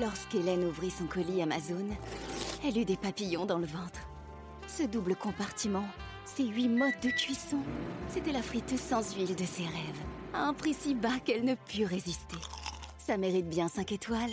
Lorsqu'Hélène 0.00 0.64
ouvrit 0.64 0.90
son 0.90 1.06
colis 1.06 1.40
Amazon, 1.40 1.86
elle 2.64 2.76
eut 2.78 2.84
des 2.84 2.96
papillons 2.96 3.46
dans 3.46 3.58
le 3.58 3.66
ventre. 3.66 4.00
Ce 4.66 4.82
double 4.82 5.14
compartiment, 5.14 5.84
ces 6.24 6.44
huit 6.44 6.68
modes 6.68 6.98
de 7.00 7.10
cuisson, 7.10 7.58
c'était 8.08 8.32
la 8.32 8.42
friteuse 8.42 8.80
sans 8.80 9.14
huile 9.14 9.36
de 9.36 9.44
ses 9.44 9.62
rêves. 9.62 10.02
À 10.32 10.46
un 10.46 10.52
prix 10.52 10.74
si 10.74 10.94
bas 10.94 11.20
qu'elle 11.24 11.44
ne 11.44 11.54
put 11.54 11.84
résister. 11.84 12.36
Ça 12.98 13.16
mérite 13.16 13.48
bien 13.48 13.68
5 13.68 13.92
étoiles. 13.92 14.32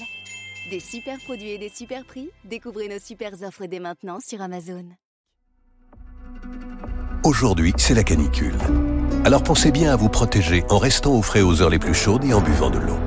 Des 0.71 0.79
super 0.79 1.19
produits 1.19 1.51
et 1.51 1.57
des 1.59 1.69
super 1.69 2.05
prix, 2.05 2.31
découvrez 2.43 2.87
nos 2.87 2.99
super 2.99 3.33
offres 3.43 3.67
dès 3.67 3.79
maintenant 3.79 4.19
sur 4.19 4.41
Amazon. 4.41 4.85
Aujourd'hui, 7.23 7.73
c'est 7.77 7.93
la 7.93 8.03
canicule. 8.03 8.55
Alors 9.25 9.43
pensez 9.43 9.71
bien 9.71 9.93
à 9.93 9.95
vous 9.95 10.09
protéger 10.09 10.63
en 10.69 10.79
restant 10.79 11.13
au 11.13 11.21
frais 11.21 11.41
aux 11.41 11.61
heures 11.61 11.69
les 11.69 11.77
plus 11.77 11.93
chaudes 11.93 12.25
et 12.25 12.33
en 12.33 12.41
buvant 12.41 12.71
de 12.71 12.79
l'eau. 12.79 12.97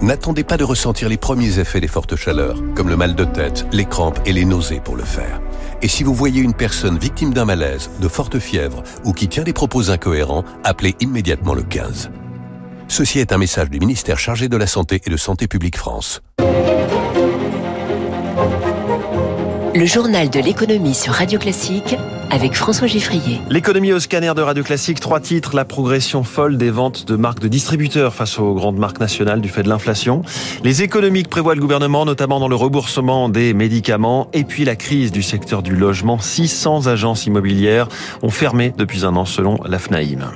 N'attendez 0.00 0.44
pas 0.44 0.56
de 0.56 0.62
ressentir 0.62 1.08
les 1.08 1.16
premiers 1.16 1.58
effets 1.58 1.80
des 1.80 1.88
fortes 1.88 2.14
chaleurs, 2.14 2.62
comme 2.76 2.88
le 2.88 2.96
mal 2.96 3.16
de 3.16 3.24
tête, 3.24 3.66
les 3.72 3.84
crampes 3.84 4.20
et 4.26 4.32
les 4.32 4.44
nausées 4.44 4.80
pour 4.80 4.94
le 4.94 5.02
faire. 5.02 5.40
Et 5.82 5.88
si 5.88 6.04
vous 6.04 6.14
voyez 6.14 6.40
une 6.40 6.54
personne 6.54 6.98
victime 6.98 7.34
d'un 7.34 7.44
malaise, 7.44 7.90
de 8.00 8.06
forte 8.06 8.38
fièvre 8.38 8.84
ou 9.04 9.12
qui 9.12 9.26
tient 9.28 9.42
des 9.42 9.52
propos 9.52 9.90
incohérents, 9.90 10.44
appelez 10.62 10.94
immédiatement 11.00 11.54
le 11.54 11.62
15. 11.64 12.10
Ceci 12.86 13.18
est 13.18 13.32
un 13.32 13.38
message 13.38 13.70
du 13.70 13.80
ministère 13.80 14.18
chargé 14.18 14.48
de 14.48 14.56
la 14.56 14.68
Santé 14.68 15.00
et 15.04 15.10
de 15.10 15.16
Santé 15.16 15.48
publique 15.48 15.76
France. 15.76 16.22
Le 19.78 19.86
journal 19.86 20.28
de 20.28 20.40
l'économie 20.40 20.92
sur 20.92 21.12
Radio 21.12 21.38
Classique 21.38 21.96
avec 22.30 22.56
François 22.56 22.88
Giffrier. 22.88 23.40
L'économie 23.48 23.92
au 23.92 24.00
scanner 24.00 24.32
de 24.34 24.42
Radio 24.42 24.64
Classique, 24.64 24.98
trois 24.98 25.20
titres, 25.20 25.54
la 25.54 25.64
progression 25.64 26.24
folle 26.24 26.58
des 26.58 26.70
ventes 26.70 27.06
de 27.06 27.14
marques 27.14 27.38
de 27.38 27.46
distributeurs 27.46 28.12
face 28.12 28.40
aux 28.40 28.54
grandes 28.54 28.76
marques 28.76 28.98
nationales 28.98 29.40
du 29.40 29.48
fait 29.48 29.62
de 29.62 29.68
l'inflation, 29.68 30.22
les 30.64 30.82
économies 30.82 31.22
que 31.22 31.28
prévoit 31.28 31.54
le 31.54 31.60
gouvernement, 31.60 32.04
notamment 32.04 32.40
dans 32.40 32.48
le 32.48 32.56
remboursement 32.56 33.28
des 33.28 33.54
médicaments, 33.54 34.26
et 34.32 34.42
puis 34.42 34.64
la 34.64 34.74
crise 34.74 35.12
du 35.12 35.22
secteur 35.22 35.62
du 35.62 35.76
logement. 35.76 36.18
600 36.18 36.88
agences 36.88 37.26
immobilières 37.26 37.86
ont 38.22 38.30
fermé 38.30 38.74
depuis 38.76 39.04
un 39.04 39.14
an 39.14 39.26
selon 39.26 39.60
la 39.64 39.78
FNAIM. 39.78 40.32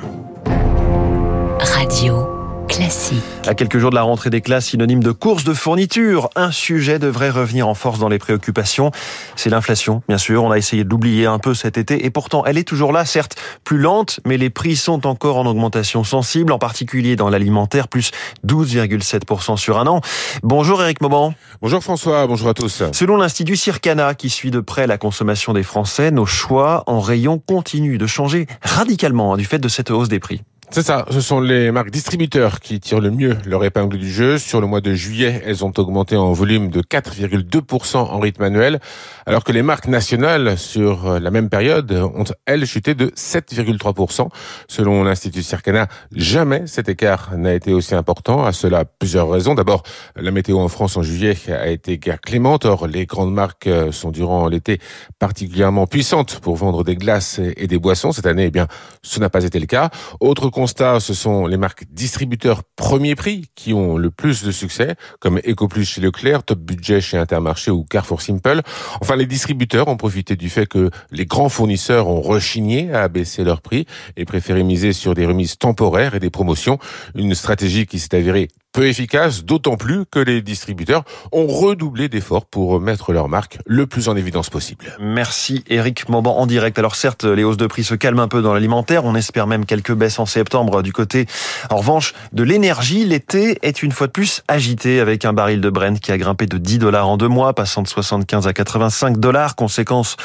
Radio. 1.58 2.31
Classique. 2.72 3.22
À 3.46 3.52
quelques 3.52 3.76
jours 3.76 3.90
de 3.90 3.96
la 3.96 4.02
rentrée 4.02 4.30
des 4.30 4.40
classes, 4.40 4.68
synonyme 4.68 5.02
de 5.02 5.12
course 5.12 5.44
de 5.44 5.52
fourniture, 5.52 6.30
un 6.36 6.50
sujet 6.50 6.98
devrait 6.98 7.28
revenir 7.28 7.68
en 7.68 7.74
force 7.74 7.98
dans 7.98 8.08
les 8.08 8.18
préoccupations. 8.18 8.92
C'est 9.36 9.50
l'inflation, 9.50 10.02
bien 10.08 10.16
sûr. 10.16 10.42
On 10.42 10.50
a 10.50 10.56
essayé 10.56 10.82
de 10.82 10.88
l'oublier 10.88 11.26
un 11.26 11.38
peu 11.38 11.52
cet 11.52 11.76
été 11.76 12.06
et 12.06 12.10
pourtant 12.10 12.46
elle 12.46 12.56
est 12.56 12.66
toujours 12.66 12.92
là, 12.92 13.04
certes 13.04 13.36
plus 13.62 13.76
lente, 13.76 14.20
mais 14.24 14.38
les 14.38 14.48
prix 14.48 14.74
sont 14.74 15.06
encore 15.06 15.36
en 15.36 15.44
augmentation 15.44 16.02
sensible, 16.02 16.50
en 16.50 16.58
particulier 16.58 17.14
dans 17.14 17.28
l'alimentaire, 17.28 17.88
plus 17.88 18.10
12,7% 18.46 19.58
sur 19.58 19.78
un 19.78 19.86
an. 19.86 20.00
Bonjour 20.42 20.82
Eric 20.82 21.02
Mauban. 21.02 21.34
Bonjour 21.60 21.82
François, 21.82 22.26
bonjour 22.26 22.48
à 22.48 22.54
tous. 22.54 22.84
Selon 22.92 23.18
l'Institut 23.18 23.56
Circana, 23.56 24.14
qui 24.14 24.30
suit 24.30 24.50
de 24.50 24.60
près 24.60 24.86
la 24.86 24.96
consommation 24.96 25.52
des 25.52 25.62
Français, 25.62 26.10
nos 26.10 26.26
choix 26.26 26.84
en 26.86 27.00
rayon 27.00 27.38
continuent 27.38 27.98
de 27.98 28.06
changer 28.06 28.46
radicalement 28.62 29.34
hein, 29.34 29.36
du 29.36 29.44
fait 29.44 29.58
de 29.58 29.68
cette 29.68 29.90
hausse 29.90 30.08
des 30.08 30.20
prix. 30.20 30.42
C'est 30.74 30.86
ça, 30.86 31.04
ce 31.10 31.20
sont 31.20 31.38
les 31.38 31.70
marques 31.70 31.90
distributeurs 31.90 32.60
qui 32.60 32.80
tirent 32.80 33.00
le 33.00 33.10
mieux 33.10 33.36
leur 33.44 33.62
épingle 33.62 33.98
du 33.98 34.10
jeu. 34.10 34.38
Sur 34.38 34.62
le 34.62 34.66
mois 34.66 34.80
de 34.80 34.94
juillet, 34.94 35.42
elles 35.44 35.66
ont 35.66 35.72
augmenté 35.76 36.16
en 36.16 36.32
volume 36.32 36.70
de 36.70 36.80
4,2% 36.80 37.98
en 37.98 38.18
rythme 38.18 38.42
annuel, 38.44 38.80
alors 39.26 39.44
que 39.44 39.52
les 39.52 39.60
marques 39.60 39.86
nationales 39.86 40.56
sur 40.56 41.20
la 41.20 41.30
même 41.30 41.50
période 41.50 41.92
ont, 41.92 42.24
elles, 42.46 42.64
chuté 42.64 42.94
de 42.94 43.08
7,3%. 43.08 44.28
Selon 44.66 45.04
l'Institut 45.04 45.42
Circana, 45.42 45.88
jamais 46.10 46.66
cet 46.66 46.88
écart 46.88 47.36
n'a 47.36 47.52
été 47.52 47.74
aussi 47.74 47.94
important. 47.94 48.42
À 48.42 48.52
cela, 48.52 48.86
plusieurs 48.86 49.28
raisons. 49.28 49.54
D'abord, 49.54 49.82
la 50.16 50.30
météo 50.30 50.58
en 50.58 50.68
France 50.68 50.96
en 50.96 51.02
juillet 51.02 51.36
a 51.48 51.68
été 51.68 51.98
guère 51.98 52.22
clémente. 52.22 52.64
Or, 52.64 52.86
les 52.86 53.04
grandes 53.04 53.34
marques 53.34 53.68
sont 53.90 54.10
durant 54.10 54.48
l'été 54.48 54.80
particulièrement 55.18 55.86
puissantes 55.86 56.40
pour 56.40 56.56
vendre 56.56 56.82
des 56.82 56.96
glaces 56.96 57.40
et 57.58 57.66
des 57.66 57.78
boissons. 57.78 58.12
Cette 58.12 58.24
année, 58.24 58.46
eh 58.46 58.50
bien, 58.50 58.68
ce 59.02 59.20
n'a 59.20 59.28
pas 59.28 59.44
été 59.44 59.60
le 59.60 59.66
cas. 59.66 59.90
Autre 60.18 60.48
constat, 60.62 61.00
ce 61.00 61.12
sont 61.12 61.48
les 61.48 61.56
marques 61.56 61.86
distributeurs 61.90 62.62
premier 62.76 63.16
prix 63.16 63.46
qui 63.56 63.74
ont 63.74 63.96
le 63.96 64.12
plus 64.12 64.44
de 64.44 64.52
succès, 64.52 64.94
comme 65.18 65.38
EcoPlus 65.38 65.84
chez 65.84 66.00
Leclerc, 66.00 66.44
Top 66.44 66.60
Budget 66.60 67.00
chez 67.00 67.18
Intermarché 67.18 67.72
ou 67.72 67.82
Carrefour 67.82 68.22
Simple. 68.22 68.60
Enfin, 69.00 69.16
les 69.16 69.26
distributeurs 69.26 69.88
ont 69.88 69.96
profité 69.96 70.36
du 70.36 70.48
fait 70.48 70.66
que 70.66 70.90
les 71.10 71.26
grands 71.26 71.48
fournisseurs 71.48 72.06
ont 72.06 72.20
rechigné 72.20 72.92
à 72.92 73.02
abaisser 73.02 73.42
leurs 73.42 73.60
prix 73.60 73.86
et 74.16 74.24
préféré 74.24 74.62
miser 74.62 74.92
sur 74.92 75.14
des 75.14 75.26
remises 75.26 75.58
temporaires 75.58 76.14
et 76.14 76.20
des 76.20 76.30
promotions. 76.30 76.78
Une 77.16 77.34
stratégie 77.34 77.86
qui 77.86 77.98
s'est 77.98 78.14
avérée 78.14 78.46
peu 78.72 78.86
efficace, 78.86 79.44
d'autant 79.44 79.76
plus 79.76 80.06
que 80.06 80.18
les 80.18 80.40
distributeurs 80.40 81.04
ont 81.30 81.46
redoublé 81.46 82.08
d'efforts 82.08 82.46
pour 82.46 82.80
mettre 82.80 83.12
leur 83.12 83.28
marque 83.28 83.58
le 83.66 83.86
plus 83.86 84.08
en 84.08 84.16
évidence 84.16 84.48
possible. 84.48 84.96
Merci 84.98 85.62
Eric 85.68 86.08
Mauban 86.08 86.38
en 86.38 86.46
direct. 86.46 86.78
Alors 86.78 86.96
certes, 86.96 87.24
les 87.24 87.44
hausses 87.44 87.58
de 87.58 87.66
prix 87.66 87.84
se 87.84 87.94
calment 87.94 88.20
un 88.20 88.28
peu 88.28 88.40
dans 88.40 88.54
l'alimentaire, 88.54 89.04
on 89.04 89.14
espère 89.14 89.46
même 89.46 89.66
quelques 89.66 89.92
baisses 89.92 90.18
en 90.18 90.26
septembre 90.26 90.51
du 90.82 90.92
côté, 90.92 91.26
en 91.70 91.76
revanche, 91.76 92.12
de 92.32 92.42
l'énergie. 92.42 93.06
L'été 93.06 93.58
est 93.62 93.82
une 93.82 93.90
fois 93.90 94.06
de 94.06 94.12
plus 94.12 94.42
agité 94.48 95.00
avec 95.00 95.24
un 95.24 95.32
baril 95.32 95.60
de 95.60 95.70
Brent 95.70 95.98
qui 95.98 96.12
a 96.12 96.18
grimpé 96.18 96.46
de 96.46 96.58
10 96.58 96.78
dollars 96.78 97.08
en 97.08 97.16
deux 97.16 97.28
mois, 97.28 97.54
passant 97.54 97.82
de 97.82 97.88
75 97.88 98.46
à 98.46 98.52
85 98.52 99.18
dollars. 99.18 99.56
Conséquence, 99.56 100.16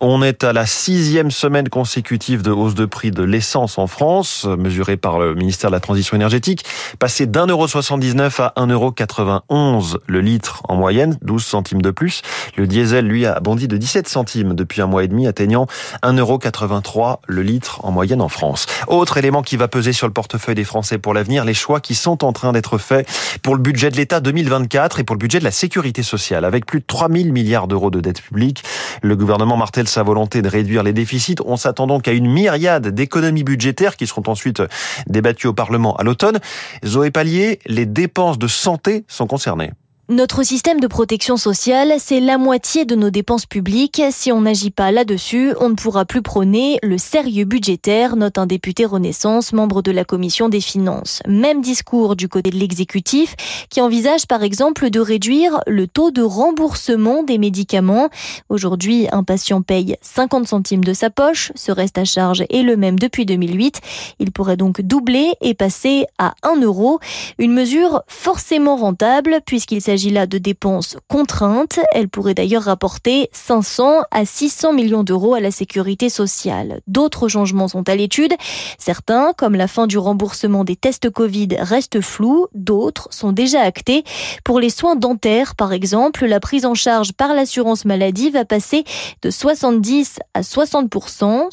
on 0.00 0.22
est 0.22 0.42
à 0.42 0.52
la 0.52 0.66
sixième 0.66 1.30
semaine 1.30 1.68
consécutive 1.68 2.42
de 2.42 2.50
hausse 2.50 2.74
de 2.74 2.84
prix 2.84 3.12
de 3.12 3.22
l'essence 3.22 3.78
en 3.78 3.86
France, 3.86 4.44
mesurée 4.58 4.96
par 4.96 5.20
le 5.20 5.34
ministère 5.34 5.70
de 5.70 5.76
la 5.76 5.80
Transition 5.80 6.16
énergétique, 6.16 6.64
passé 6.98 7.26
d'un 7.26 7.46
euro 7.46 7.68
79 7.68 8.40
à 8.40 8.52
1,91€ 8.56 9.98
le 10.06 10.20
litre 10.20 10.62
en 10.68 10.74
moyenne, 10.74 11.16
12 11.22 11.44
centimes 11.44 11.82
de 11.82 11.92
plus. 11.92 12.22
Le 12.56 12.66
diesel, 12.66 13.06
lui, 13.06 13.24
a 13.24 13.38
bondi 13.38 13.68
de 13.68 13.76
17 13.76 14.08
centimes 14.08 14.54
depuis 14.54 14.82
un 14.82 14.86
mois 14.86 15.04
et 15.04 15.08
demi, 15.08 15.28
atteignant 15.28 15.66
1,83€ 16.02 17.18
le 17.28 17.42
litre 17.42 17.84
en 17.84 17.92
moyenne 17.92 18.20
en 18.20 18.28
France. 18.28 18.66
Autre 18.88 19.16
élément 19.16 19.42
qui 19.42 19.56
va 19.56 19.68
peser 19.76 19.92
sur 19.92 20.06
le 20.06 20.12
portefeuille 20.14 20.54
des 20.54 20.64
Français 20.64 20.96
pour 20.96 21.12
l'avenir, 21.12 21.44
les 21.44 21.52
choix 21.52 21.80
qui 21.80 21.94
sont 21.94 22.24
en 22.24 22.32
train 22.32 22.52
d'être 22.52 22.78
faits 22.78 23.06
pour 23.42 23.54
le 23.54 23.60
budget 23.60 23.90
de 23.90 23.96
l'État 23.96 24.20
2024 24.20 25.00
et 25.00 25.04
pour 25.04 25.14
le 25.14 25.18
budget 25.18 25.38
de 25.38 25.44
la 25.44 25.50
sécurité 25.50 26.02
sociale. 26.02 26.46
Avec 26.46 26.64
plus 26.64 26.80
de 26.80 26.86
3000 26.86 27.30
milliards 27.30 27.68
d'euros 27.68 27.90
de 27.90 28.00
dette 28.00 28.22
publique, 28.22 28.64
le 29.02 29.16
gouvernement 29.16 29.58
martèle 29.58 29.86
sa 29.86 30.02
volonté 30.02 30.40
de 30.40 30.48
réduire 30.48 30.82
les 30.82 30.94
déficits. 30.94 31.36
On 31.44 31.58
s'attend 31.58 31.86
donc 31.86 32.08
à 32.08 32.12
une 32.12 32.26
myriade 32.26 32.88
d'économies 32.88 33.44
budgétaires 33.44 33.96
qui 33.96 34.06
seront 34.06 34.22
ensuite 34.28 34.62
débattues 35.08 35.48
au 35.48 35.52
Parlement 35.52 35.94
à 35.96 36.04
l'automne. 36.04 36.40
Zoé 36.82 37.10
Pallier, 37.10 37.58
les 37.66 37.84
dépenses 37.84 38.38
de 38.38 38.48
santé 38.48 39.04
sont 39.08 39.26
concernées. 39.26 39.72
Notre 40.08 40.44
système 40.44 40.78
de 40.78 40.86
protection 40.86 41.36
sociale, 41.36 41.94
c'est 41.98 42.20
la 42.20 42.38
moitié 42.38 42.84
de 42.84 42.94
nos 42.94 43.10
dépenses 43.10 43.44
publiques. 43.44 44.00
Si 44.12 44.30
on 44.30 44.42
n'agit 44.42 44.70
pas 44.70 44.92
là-dessus, 44.92 45.52
on 45.58 45.70
ne 45.70 45.74
pourra 45.74 46.04
plus 46.04 46.22
prôner 46.22 46.78
le 46.84 46.96
sérieux 46.96 47.44
budgétaire, 47.44 48.14
note 48.14 48.38
un 48.38 48.46
député 48.46 48.84
Renaissance, 48.84 49.52
membre 49.52 49.82
de 49.82 49.90
la 49.90 50.04
commission 50.04 50.48
des 50.48 50.60
finances. 50.60 51.22
Même 51.26 51.60
discours 51.60 52.14
du 52.14 52.28
côté 52.28 52.50
de 52.50 52.56
l'exécutif, 52.56 53.34
qui 53.68 53.80
envisage 53.80 54.28
par 54.28 54.44
exemple 54.44 54.90
de 54.90 55.00
réduire 55.00 55.58
le 55.66 55.88
taux 55.88 56.12
de 56.12 56.22
remboursement 56.22 57.24
des 57.24 57.38
médicaments. 57.38 58.08
Aujourd'hui, 58.48 59.08
un 59.10 59.24
patient 59.24 59.60
paye 59.60 59.96
50 60.02 60.46
centimes 60.46 60.84
de 60.84 60.92
sa 60.92 61.10
poche, 61.10 61.50
ce 61.56 61.72
reste 61.72 61.98
à 61.98 62.04
charge 62.04 62.44
est 62.48 62.62
le 62.62 62.76
même 62.76 63.00
depuis 63.00 63.26
2008. 63.26 63.80
Il 64.20 64.30
pourrait 64.30 64.56
donc 64.56 64.82
doubler 64.82 65.32
et 65.40 65.54
passer 65.54 66.06
à 66.16 66.36
1 66.44 66.60
euro. 66.60 67.00
Une 67.38 67.52
mesure 67.52 68.02
forcément 68.06 68.76
rentable 68.76 69.40
puisqu'il 69.44 69.82
s'agit 69.82 69.95
s'agit 69.96 70.10
là 70.10 70.26
de 70.26 70.36
dépenses 70.36 70.98
contraintes. 71.08 71.80
Elle 71.92 72.10
pourrait 72.10 72.34
d'ailleurs 72.34 72.64
rapporter 72.64 73.30
500 73.32 74.02
à 74.10 74.26
600 74.26 74.74
millions 74.74 75.04
d'euros 75.04 75.32
à 75.32 75.40
la 75.40 75.50
sécurité 75.50 76.10
sociale. 76.10 76.82
D'autres 76.86 77.28
changements 77.28 77.68
sont 77.68 77.88
à 77.88 77.94
l'étude. 77.94 78.34
Certains, 78.78 79.32
comme 79.38 79.54
la 79.54 79.68
fin 79.68 79.86
du 79.86 79.96
remboursement 79.96 80.64
des 80.64 80.76
tests 80.76 81.08
Covid, 81.08 81.48
restent 81.60 82.02
flous. 82.02 82.48
D'autres 82.52 83.08
sont 83.10 83.32
déjà 83.32 83.62
actés. 83.62 84.04
Pour 84.44 84.60
les 84.60 84.68
soins 84.68 84.96
dentaires, 84.96 85.54
par 85.54 85.72
exemple, 85.72 86.26
la 86.26 86.40
prise 86.40 86.66
en 86.66 86.74
charge 86.74 87.14
par 87.14 87.32
l'assurance 87.32 87.86
maladie 87.86 88.28
va 88.28 88.44
passer 88.44 88.84
de 89.22 89.30
70 89.30 90.18
à 90.34 90.42
60 90.42 90.94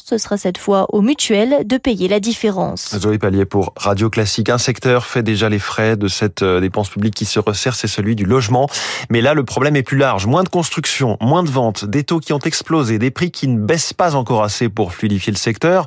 Ce 0.04 0.18
sera 0.18 0.36
cette 0.36 0.58
fois 0.58 0.86
aux 0.90 1.00
mutuelles 1.00 1.66
de 1.66 1.78
payer 1.78 2.08
la 2.08 2.20
différence. 2.20 2.94
Zoé 2.94 3.16
Pallier 3.16 3.46
pour 3.46 3.72
Radio 3.76 4.10
Classique. 4.10 4.50
Un 4.50 4.58
secteur 4.58 5.06
fait 5.06 5.22
déjà 5.22 5.48
les 5.48 5.58
frais 5.58 5.96
de 5.96 6.08
cette 6.08 6.42
euh, 6.42 6.60
dépense 6.60 6.90
publique 6.90 7.14
qui 7.14 7.24
se 7.24 7.38
resserre, 7.38 7.74
c'est 7.74 7.88
celui 7.88 8.14
du 8.14 8.26
logement. 8.34 8.68
Mais 9.10 9.20
là, 9.20 9.32
le 9.32 9.44
problème 9.44 9.76
est 9.76 9.82
plus 9.82 9.96
large. 9.96 10.26
Moins 10.26 10.42
de 10.42 10.48
construction, 10.48 11.16
moins 11.20 11.44
de 11.44 11.50
ventes, 11.50 11.84
des 11.84 12.02
taux 12.02 12.18
qui 12.18 12.32
ont 12.32 12.40
explosé, 12.40 12.98
des 12.98 13.12
prix 13.12 13.30
qui 13.30 13.46
ne 13.46 13.58
baissent 13.58 13.92
pas 13.92 14.16
encore 14.16 14.42
assez 14.42 14.68
pour 14.68 14.92
fluidifier 14.92 15.32
le 15.32 15.38
secteur, 15.38 15.86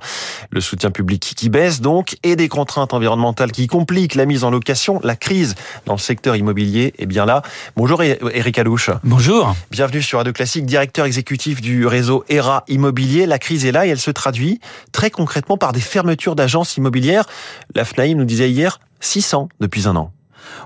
le 0.49 0.61
soutien 0.61 0.91
public 0.91 1.33
qui 1.35 1.49
baisse 1.49 1.81
donc, 1.81 2.15
et 2.23 2.35
des 2.35 2.47
contraintes 2.47 2.93
environnementales 2.93 3.51
qui 3.51 3.67
compliquent 3.67 4.15
la 4.15 4.25
mise 4.25 4.43
en 4.43 4.49
location. 4.49 5.01
La 5.03 5.15
crise 5.15 5.55
dans 5.85 5.93
le 5.93 5.99
secteur 5.99 6.35
immobilier 6.35 6.93
est 6.97 7.05
bien 7.05 7.25
là. 7.25 7.41
Bonjour 7.75 8.01
Eric 8.01 8.57
Alouche. 8.59 8.91
Bonjour. 9.03 9.55
Bienvenue 9.71 10.01
sur 10.01 10.19
Radio 10.19 10.31
Classique, 10.31 10.65
directeur 10.65 11.05
exécutif 11.05 11.59
du 11.59 11.85
réseau 11.85 12.23
ERA 12.29 12.63
Immobilier. 12.67 13.25
La 13.25 13.39
crise 13.39 13.65
est 13.65 13.71
là 13.73 13.85
et 13.85 13.89
elle 13.89 13.99
se 13.99 14.11
traduit 14.11 14.61
très 14.91 15.09
concrètement 15.09 15.57
par 15.57 15.73
des 15.73 15.81
fermetures 15.81 16.35
d'agences 16.35 16.77
immobilières. 16.77 17.25
La 17.75 17.83
FNAIM 17.83 18.17
nous 18.17 18.25
disait 18.25 18.49
hier 18.49 18.79
600 19.01 19.49
depuis 19.59 19.87
un 19.87 19.95
an. 19.95 20.11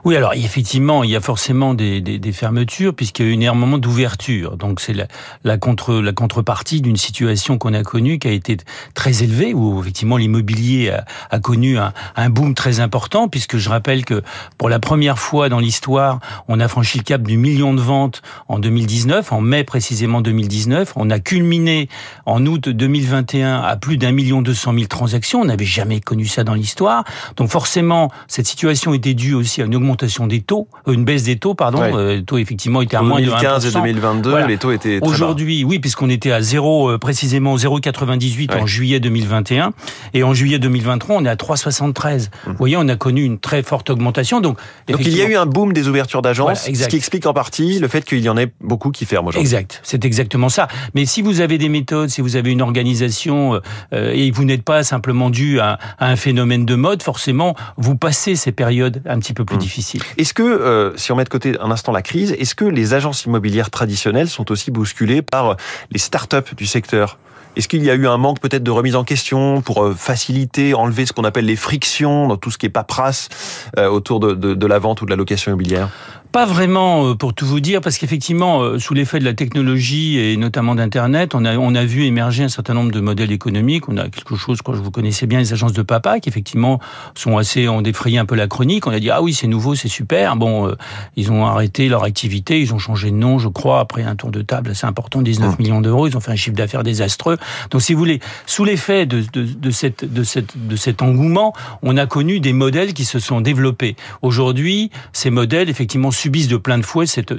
Oui, 0.04 0.16
alors 0.16 0.34
effectivement, 0.34 1.04
il 1.04 1.12
y 1.12 1.16
a 1.16 1.22
forcément 1.22 1.74
des, 1.74 2.02
des, 2.02 2.20
des 2.20 2.32
fermetures 2.32 2.94
puisqu'il 2.94 3.26
y 3.26 3.30
a 3.30 3.48
eu 3.48 3.50
un 3.50 3.54
moment 3.54 3.78
d'ouverture. 3.78 4.58
Donc 4.58 4.80
c'est 4.80 4.94
la, 4.94 5.08
la, 5.44 5.58
contre, 5.58 5.96
la 5.96 6.14
contrepartie 6.14 6.82
d'une 6.82 6.98
situation 6.98 7.58
qu'on 7.58 7.74
a 7.74 7.84
connue 7.84 8.20
qui 8.20 8.28
a 8.28 8.32
été 8.32 8.58
très 8.94 9.24
élevée 9.24 9.54
où 9.54 9.80
effectivement 9.80 10.18
l'immobilier 10.18 10.90
a, 10.90 11.06
a, 11.30 11.40
connu 11.40 11.78
un, 11.78 11.94
un, 12.16 12.30
boom 12.30 12.56
très 12.56 12.80
important 12.80 13.28
puisque 13.28 13.58
je 13.58 13.70
rappelle 13.70 14.06
que 14.06 14.24
pour 14.58 14.70
la 14.70 14.80
première 14.80 15.20
fois 15.20 15.50
dans 15.50 15.60
l'histoire, 15.60 16.20
on 16.48 16.60
a 16.60 16.68
franchi 16.68 16.98
le 16.98 17.04
cap 17.04 17.22
du 17.22 17.38
million 17.38 17.74
de 17.74 17.82
ventes 17.82 18.22
en 18.48 18.60
2019, 18.60 19.32
en 19.32 19.42
mai 19.42 19.64
précisément 19.64 20.22
2019. 20.22 20.94
On 20.96 21.10
a 21.10 21.20
culminé 21.20 21.90
en 22.26 22.46
août 22.46 22.70
2021 22.70 23.62
à 23.62 23.76
plus 23.76 23.98
d'un 23.98 24.12
million 24.12 24.42
deux 24.42 24.54
cent 24.54 24.74
mille 24.74 24.88
transactions. 24.88 25.42
On 25.42 25.46
n'avait 25.46 25.66
jamais 25.66 26.00
connu 26.00 26.26
ça 26.26 26.44
dans 26.44 26.54
l'histoire. 26.54 27.04
Donc 27.38 27.50
forcément, 27.50 28.12
cette 28.28 28.48
situation 28.48 28.94
était 28.94 29.14
due 29.14 29.34
aussi 29.34 29.61
une 29.66 29.76
augmentation 29.76 30.28
des 30.28 30.42
taux, 30.42 30.68
euh, 30.88 30.94
une 30.94 31.06
baisse 31.06 31.24
des 31.24 31.38
taux, 31.38 31.54
pardon. 31.54 31.80
Ouais. 31.80 31.94
Euh, 31.94 32.16
les 32.18 32.24
taux 32.24 32.38
effectivement 32.38 32.82
étaient 32.82 32.98
à 32.98 33.02
moins 33.02 33.20
2015 33.20 33.66
de 33.66 33.72
2015 33.72 33.86
et 33.88 33.92
2022, 33.94 34.30
voilà. 34.30 34.48
les 34.48 34.58
taux 34.58 34.72
étaient 34.72 35.00
Aujourd'hui, 35.02 35.64
oui, 35.64 35.80
puisqu'on 35.80 36.10
était 36.10 36.32
à 36.32 36.42
0, 36.42 36.92
euh, 36.92 36.98
précisément 36.98 37.56
0,98 37.56 38.54
ouais. 38.54 38.62
en 38.62 38.66
juillet 38.66 39.00
2021. 39.00 39.74
Et 40.14 40.24
en 40.24 40.34
juillet 40.34 40.60
2023, 40.60 41.18
on 41.18 41.26
est 41.26 41.30
à 41.30 41.36
3,73. 41.36 42.28
Mmh. 42.28 42.28
Vous 42.48 42.54
voyez, 42.58 42.78
on 42.78 42.88
a 42.88 42.96
connu 42.96 43.24
une 43.24 43.40
très 43.40 43.64
forte 43.64 43.90
augmentation. 43.90 44.42
Donc, 44.42 44.58
donc 44.88 45.00
il 45.02 45.16
y 45.16 45.22
a 45.22 45.28
eu 45.28 45.36
un 45.36 45.46
boom 45.46 45.74
des 45.74 45.88
ouvertures 45.88 46.22
d'agences, 46.22 46.64
voilà, 46.68 46.76
ce 46.76 46.88
qui 46.88 46.96
explique 46.96 47.26
en 47.26 47.34
partie 47.34 47.80
le 47.80 47.88
fait 47.88 48.04
qu'il 48.04 48.20
y 48.20 48.30
en 48.30 48.38
ait 48.38 48.52
beaucoup 48.62 48.92
qui 48.92 49.06
ferment 49.06 49.30
aujourd'hui. 49.30 49.48
Exact, 49.48 49.80
c'est 49.84 50.06
exactement 50.06 50.50
ça. 50.50 50.68
Mais 50.96 51.06
si 51.06 51.22
vous 51.22 51.42
avez 51.42 51.58
des 51.58 51.70
méthodes, 51.70 52.10
si 52.10 52.22
vous 52.22 52.36
avez 52.36 52.52
une 52.52 52.62
organisation 52.62 53.60
euh, 53.94 54.12
et 54.14 54.32
vous 54.32 54.46
n'êtes 54.46 54.64
pas 54.64 54.84
simplement 54.84 55.30
dû 55.30 55.60
à, 55.60 55.80
à, 56.00 56.08
un 56.08 56.16
phénomène 56.16 56.66
de 56.66 56.76
mode, 56.76 57.04
forcément, 57.04 57.56
vous 57.78 57.96
passez 57.96 58.36
ces 58.36 58.52
périodes 58.52 59.02
un 59.06 59.20
petit 59.20 59.34
peu 59.34 59.46
plus 59.46 59.51
mmh. 59.56 59.60
difficiles. 59.60 60.04
Est-ce 60.18 60.34
que, 60.34 60.44
euh, 60.44 60.96
si 60.98 61.12
on 61.12 61.16
met 61.16 61.24
de 61.24 61.30
côté 61.30 61.58
un 61.60 61.72
instant 61.72 61.92
la 61.92 62.02
crise, 62.02 62.34
est-ce 62.38 62.56
que 62.56 62.66
les 62.66 62.94
agences 62.94 63.26
immobilières 63.26 63.70
traditionnelles 63.70 64.30
sont 64.30 64.52
aussi 64.52 64.72
bousculées 64.72 65.22
par 65.22 65.58
les 65.92 66.00
start-up 66.00 66.56
du 66.56 66.66
secteur? 66.66 67.18
Est-ce 67.56 67.68
qu'il 67.68 67.84
y 67.84 67.90
a 67.90 67.96
eu 67.96 68.08
un 68.08 68.18
manque 68.18 68.40
peut-être 68.40 68.64
de 68.64 68.72
remise 68.72 68.96
en 68.96 69.04
question 69.04 69.62
pour 69.62 69.84
euh, 69.84 69.94
faciliter, 69.94 70.74
enlever 70.74 71.06
ce 71.06 71.14
qu'on 71.14 71.24
appelle 71.24 71.46
les 71.46 71.56
frictions 71.56 72.28
dans 72.28 72.38
tout 72.38 72.52
ce 72.52 72.58
qui 72.58 72.66
est 72.66 72.70
paperasse 72.70 73.30
euh, 73.78 73.90
autour 73.90 74.20
de, 74.20 74.34
de, 74.34 74.54
de 74.54 74.68
la 74.68 74.80
vente 74.80 75.02
ou 75.02 75.06
de 75.06 75.10
la 75.10 75.18
location 75.18 75.52
immobilière? 75.52 75.90
Pas 76.32 76.46
vraiment, 76.46 77.08
euh, 77.08 77.14
pour 77.14 77.34
tout 77.34 77.46
vous 77.46 77.60
dire, 77.60 77.82
parce 77.82 77.98
qu'effectivement, 77.98 78.80
sous 78.80 78.94
l'effet 78.94 79.20
de 79.20 79.26
la 79.26 79.34
technologie 79.34 80.18
et 80.18 80.38
notamment 80.38 80.76
d'Internet, 80.76 81.36
on 81.36 81.44
a, 81.44 81.58
on 81.58 81.76
a 81.76 81.84
vu 81.84 82.06
émerger 82.06 82.46
un 82.46 82.50
certain 82.50 82.74
nombre 82.74 82.92
de 82.92 83.02
modèles 83.02 83.34
économiques. 83.34 83.90
On 83.90 83.98
a 83.98 84.08
quelque 84.08 84.38
chose, 84.38 84.62
quand 84.62 84.74
vous 84.74 84.92
connaissez 84.92 85.28
bien 85.28 85.40
les 85.40 85.52
agences 85.52 85.74
de 85.74 85.82
papa, 85.82 86.22
qui 86.22 86.30
effectivement 86.30 86.80
sont 87.16 87.38
assez, 87.38 87.68
ont 87.68 87.82
défrayé 87.82 88.18
un 88.18 88.26
peu 88.26 88.36
la 88.36 88.48
chronique. 88.48 88.88
On 88.88 88.92
a 88.92 89.00
dit, 89.00 89.10
ah 89.10 89.22
oui, 89.22 89.34
c'est 89.34 89.48
nouveau, 89.48 89.76
c'est 89.76 89.90
super. 89.90 90.38
Bon, 90.38 90.70
euh, 90.70 90.76
ils 91.18 91.34
ont 91.34 91.46
arrêté 91.46 91.90
leur 91.90 92.06
activité, 92.06 92.62
ils 92.62 92.74
ont 92.74 92.80
changé 92.80 93.12
de 93.12 93.18
nom, 93.18 93.38
je 93.38 93.50
crois, 93.50 93.82
après 93.82 94.04
un 94.04 94.16
tour 94.16 94.32
de 94.32 94.42
table 94.42 94.72
assez 94.72 94.88
important, 94.88 95.22
19 95.22 95.52
mmh. 95.52 95.62
millions 95.62 95.82
d'euros. 95.82 96.08
Ils 96.08 96.16
ont 96.16 96.22
fait 96.22 96.32
un 96.32 96.38
chiffre 96.38 96.56
d'affaires 96.56 96.84
désastreux. 96.84 97.38
Donc, 97.70 97.82
si 97.82 97.94
vous 97.94 98.00
voulez, 98.00 98.20
sous 98.46 98.66
l'effet 98.66 99.06
de, 99.06 99.24
de, 99.34 99.72
cette, 99.72 100.06
de, 100.06 100.24
cette, 100.24 100.68
de 100.68 100.76
cet 100.76 101.02
engouement, 101.02 101.54
on 101.82 101.98
a 101.98 102.06
connu 102.06 102.40
des 102.40 102.54
modèles 102.54 102.94
qui 102.94 103.06
se 103.06 103.20
sont 103.20 103.42
développés. 103.42 103.96
Aujourd'hui, 104.22 104.92
ces 105.14 105.30
modèles, 105.30 105.70
effectivement, 105.70 106.12
subissent 106.12 106.48
de 106.48 106.58
plein 106.58 106.78
de 106.78 106.86
fouet 106.86 107.06
cette, 107.06 107.34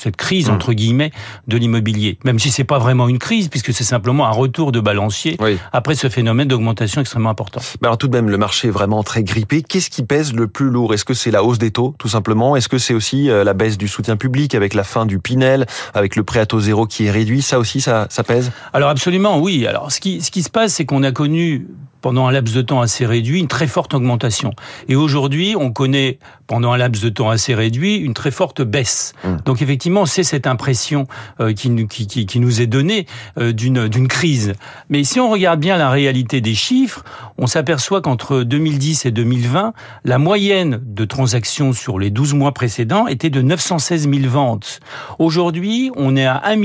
cette 0.00 0.16
crise, 0.16 0.48
mmh. 0.48 0.54
entre 0.54 0.72
guillemets, 0.72 1.12
de 1.46 1.56
l'immobilier. 1.56 2.18
Même 2.24 2.38
si 2.38 2.50
c'est 2.50 2.64
pas 2.64 2.78
vraiment 2.78 3.08
une 3.08 3.18
crise, 3.18 3.48
puisque 3.48 3.72
c'est 3.72 3.84
simplement 3.84 4.26
un 4.26 4.32
retour 4.32 4.72
de 4.72 4.80
balancier 4.80 5.36
oui. 5.40 5.58
après 5.72 5.94
ce 5.94 6.08
phénomène 6.08 6.48
d'augmentation 6.48 7.00
extrêmement 7.00 7.30
important. 7.30 7.60
Mais 7.80 7.86
alors 7.88 7.98
tout 7.98 8.08
de 8.08 8.12
même, 8.12 8.28
le 8.28 8.38
marché 8.38 8.68
est 8.68 8.70
vraiment 8.70 9.02
très 9.02 9.22
grippé. 9.22 9.62
Qu'est-ce 9.62 9.90
qui 9.90 10.02
pèse 10.02 10.32
le 10.32 10.48
plus 10.48 10.70
lourd? 10.70 10.94
Est-ce 10.94 11.04
que 11.04 11.14
c'est 11.14 11.30
la 11.30 11.44
hausse 11.44 11.58
des 11.58 11.70
taux, 11.70 11.94
tout 11.98 12.08
simplement? 12.08 12.56
Est-ce 12.56 12.68
que 12.68 12.78
c'est 12.78 12.94
aussi 12.94 13.30
euh, 13.30 13.44
la 13.44 13.52
baisse 13.52 13.78
du 13.78 13.88
soutien 13.88 14.16
public 14.16 14.54
avec 14.54 14.74
la 14.74 14.84
fin 14.84 15.06
du 15.06 15.18
Pinel, 15.18 15.66
avec 15.94 16.16
le 16.16 16.22
prêt 16.22 16.40
à 16.40 16.46
taux 16.46 16.60
zéro 16.60 16.86
qui 16.86 17.06
est 17.06 17.10
réduit? 17.10 17.42
Ça 17.42 17.58
aussi, 17.58 17.80
ça, 17.80 18.06
ça 18.10 18.22
pèse? 18.22 18.50
Alors 18.72 18.88
absolument, 18.88 19.38
oui. 19.38 19.66
Alors 19.66 19.92
ce 19.92 20.00
qui, 20.00 20.20
ce 20.20 20.30
qui 20.30 20.42
se 20.42 20.50
passe, 20.50 20.74
c'est 20.74 20.84
qu'on 20.84 21.02
a 21.02 21.12
connu 21.12 21.66
pendant 22.00 22.26
un 22.26 22.32
laps 22.32 22.54
de 22.54 22.62
temps 22.62 22.80
assez 22.80 23.06
réduit, 23.06 23.40
une 23.40 23.48
très 23.48 23.66
forte 23.66 23.94
augmentation. 23.94 24.52
Et 24.88 24.96
aujourd'hui, 24.96 25.54
on 25.58 25.72
connaît, 25.72 26.18
pendant 26.46 26.72
un 26.72 26.76
laps 26.76 27.02
de 27.02 27.08
temps 27.08 27.30
assez 27.30 27.54
réduit, 27.54 27.96
une 27.96 28.14
très 28.14 28.30
forte 28.30 28.62
baisse. 28.62 29.12
Mmh. 29.24 29.28
Donc 29.44 29.62
effectivement, 29.62 30.06
c'est 30.06 30.24
cette 30.24 30.46
impression 30.46 31.06
euh, 31.40 31.52
qui, 31.52 31.86
qui, 31.86 32.06
qui, 32.06 32.26
qui, 32.26 32.40
nous 32.40 32.60
est 32.60 32.66
donnée 32.66 33.06
euh, 33.38 33.52
d'une 33.52 34.08
crise. 34.08 34.54
Mais 34.88 35.04
si 35.04 35.20
on 35.20 35.30
regarde 35.30 35.60
bien 35.60 35.76
la 35.76 35.90
réalité 35.90 36.40
des 36.40 36.54
chiffres, 36.54 37.04
on 37.38 37.46
s'aperçoit 37.46 38.00
qu'entre 38.00 38.42
2010 38.42 39.06
et 39.06 39.10
2020, 39.10 39.72
la 40.04 40.18
moyenne 40.18 40.80
de 40.84 41.04
transactions 41.04 41.72
sur 41.72 41.98
les 41.98 42.10
12 42.10 42.34
mois 42.34 42.52
précédents 42.52 43.06
était 43.06 43.30
de 43.30 43.42
916 43.42 44.08
000 44.10 44.28
ventes. 44.28 44.80
Aujourd'hui, 45.18 45.90
on 45.96 46.16
est 46.16 46.26
à 46.26 46.42
1 46.44 46.56